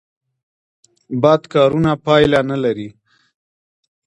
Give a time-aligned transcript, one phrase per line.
[1.21, 2.89] بد کارونه پایله نلري